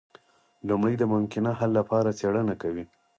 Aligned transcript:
لومړی 0.67 0.95
د 0.99 1.03
ممکنه 1.13 1.51
حل 1.59 1.71
لپاره 1.79 2.09
څیړنه 2.19 2.53
کوي. 2.61 2.85